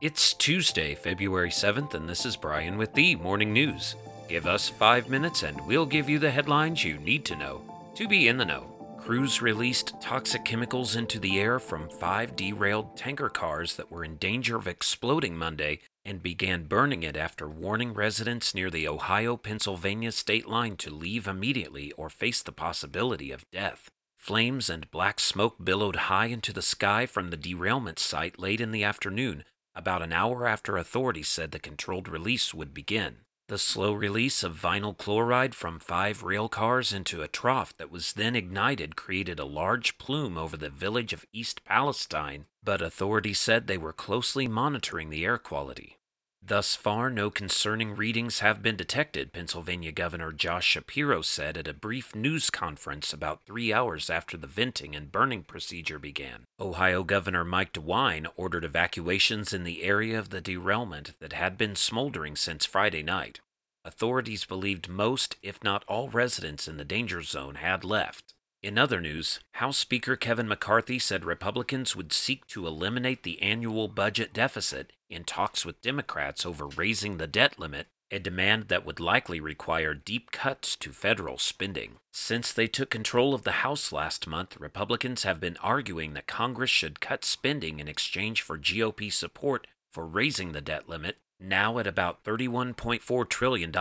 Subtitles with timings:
[0.00, 3.96] It's Tuesday, February 7th, and this is Brian with the Morning News.
[4.30, 8.08] Give us five minutes and we'll give you the headlines you need to know to
[8.08, 8.96] be in the know.
[8.98, 14.16] Crews released toxic chemicals into the air from five derailed tanker cars that were in
[14.16, 20.12] danger of exploding Monday and began burning it after warning residents near the Ohio Pennsylvania
[20.12, 23.90] state line to leave immediately or face the possibility of death.
[24.16, 28.70] Flames and black smoke billowed high into the sky from the derailment site late in
[28.70, 29.44] the afternoon,
[29.80, 33.16] about an hour after authorities said the controlled release would begin.
[33.48, 38.12] The slow release of vinyl chloride from five rail cars into a trough that was
[38.12, 43.66] then ignited created a large plume over the village of East Palestine, but authorities said
[43.66, 45.96] they were closely monitoring the air quality.
[46.42, 51.74] Thus far, no concerning readings have been detected, Pennsylvania Governor Josh Shapiro said at a
[51.74, 56.44] brief news conference about three hours after the venting and burning procedure began.
[56.58, 61.76] Ohio Governor Mike DeWine ordered evacuations in the area of the derailment that had been
[61.76, 63.40] smoldering since Friday night.
[63.84, 68.34] Authorities believed most, if not all, residents in the danger zone had left.
[68.62, 73.88] In other news, House Speaker Kevin McCarthy said Republicans would seek to eliminate the annual
[73.88, 79.00] budget deficit in talks with Democrats over raising the debt limit, a demand that would
[79.00, 81.96] likely require deep cuts to federal spending.
[82.12, 86.70] Since they took control of the House last month, Republicans have been arguing that Congress
[86.70, 91.86] should cut spending in exchange for GOP support for raising the debt limit, now at
[91.86, 93.72] about $31.4 trillion.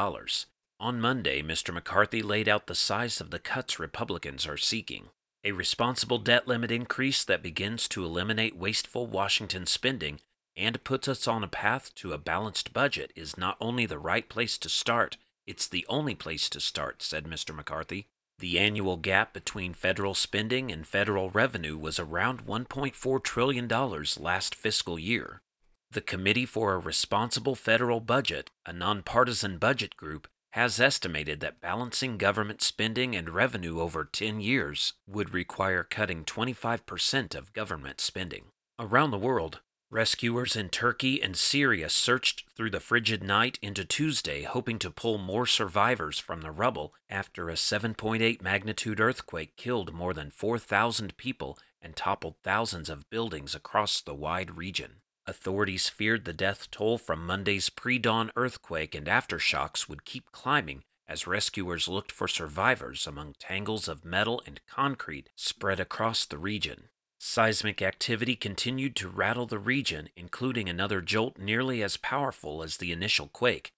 [0.80, 1.74] On Monday, Mr.
[1.74, 5.10] McCarthy laid out the size of the cuts Republicans are seeking.
[5.44, 10.20] A responsible debt limit increase that begins to eliminate wasteful Washington spending
[10.56, 14.28] and puts us on a path to a balanced budget is not only the right
[14.30, 17.56] place to start, it's the only place to start, said Mr.
[17.56, 18.08] McCarthy.
[18.40, 24.98] The annual gap between federal spending and federal revenue was around $1.4 trillion last fiscal
[24.98, 25.42] year.
[25.92, 32.17] The Committee for a Responsible Federal Budget, a nonpartisan budget group, has estimated that balancing
[32.17, 38.45] government spending and revenue over 10 years would require cutting 25% of government spending.
[38.80, 39.59] Around the world,
[39.92, 45.17] rescuers in Turkey and Syria searched through the frigid night into Tuesday, hoping to pull
[45.17, 51.58] more survivors from the rubble after a 7.8 magnitude earthquake killed more than 4,000 people
[51.82, 54.98] and toppled thousands of buildings across the wide region.
[55.30, 60.82] Authorities feared the death toll from Monday's pre dawn earthquake and aftershocks would keep climbing
[61.08, 66.89] as rescuers looked for survivors among tangles of metal and concrete spread across the region.
[67.20, 72.92] Seismic activity continued to rattle the region, including another jolt nearly as powerful as the
[72.92, 73.72] initial quake.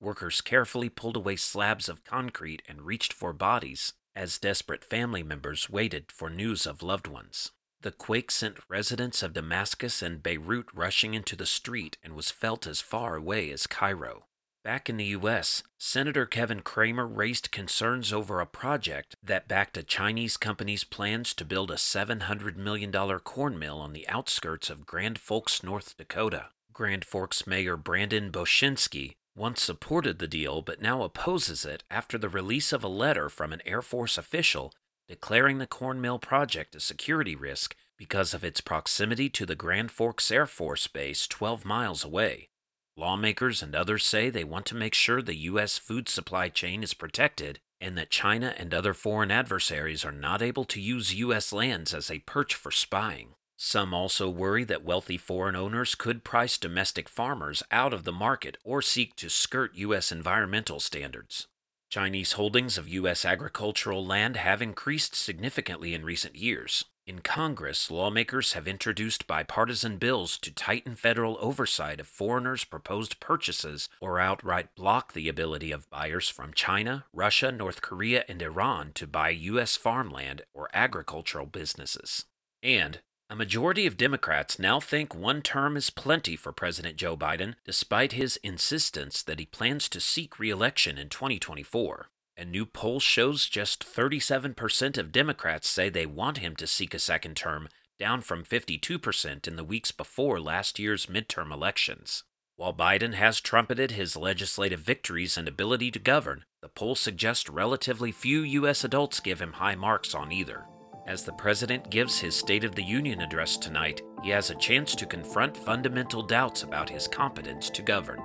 [0.00, 5.70] Workers carefully pulled away slabs of concrete and reached for bodies as desperate family members
[5.70, 7.52] waited for news of loved ones.
[7.82, 12.66] The quake sent residents of Damascus and Beirut rushing into the street and was felt
[12.66, 14.24] as far away as Cairo.
[14.64, 19.84] Back in the U.S., Senator Kevin Cramer raised concerns over a project that backed a
[19.84, 25.18] Chinese company's plans to build a $700 million corn mill on the outskirts of Grand
[25.18, 26.46] Forks, North Dakota.
[26.72, 32.28] Grand Forks Mayor Brandon Bochenski once supported the deal but now opposes it after the
[32.28, 34.72] release of a letter from an Air Force official
[35.08, 39.90] declaring the corn mill project a security risk because of its proximity to the Grand
[39.90, 42.48] Forks Air Force Base 12 miles away.
[42.96, 45.78] Lawmakers and others say they want to make sure the U.S.
[45.78, 50.64] food supply chain is protected and that China and other foreign adversaries are not able
[50.64, 51.52] to use U.S.
[51.52, 53.34] lands as a perch for spying.
[53.56, 58.56] Some also worry that wealthy foreign owners could price domestic farmers out of the market
[58.62, 60.12] or seek to skirt U.S.
[60.12, 61.46] environmental standards.
[61.90, 63.24] Chinese holdings of U.S.
[63.24, 66.84] agricultural land have increased significantly in recent years.
[67.06, 73.88] In Congress, lawmakers have introduced bipartisan bills to tighten federal oversight of foreigners' proposed purchases
[74.02, 79.06] or outright block the ability of buyers from China, Russia, North Korea, and Iran to
[79.06, 79.74] buy U.S.
[79.74, 82.26] farmland or agricultural businesses.
[82.62, 83.00] And
[83.30, 88.12] a majority of Democrats now think one term is plenty for President Joe Biden, despite
[88.12, 92.08] his insistence that he plans to seek re election in 2024.
[92.38, 96.98] A new poll shows just 37% of Democrats say they want him to seek a
[96.98, 97.68] second term,
[97.98, 102.24] down from 52% in the weeks before last year's midterm elections.
[102.56, 108.10] While Biden has trumpeted his legislative victories and ability to govern, the poll suggests relatively
[108.10, 108.84] few U.S.
[108.84, 110.64] adults give him high marks on either.
[111.08, 114.94] As the president gives his State of the Union address tonight, he has a chance
[114.94, 118.20] to confront fundamental doubts about his competence to govern.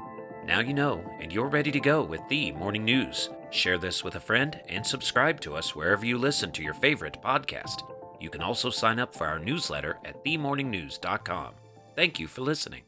[0.45, 3.30] Now you know, and you're ready to go with the morning news.
[3.51, 7.19] Share this with a friend and subscribe to us wherever you listen to your favorite
[7.24, 7.89] podcast.
[8.19, 11.53] You can also sign up for our newsletter at themorningnews.com.
[11.95, 12.83] Thank you for listening.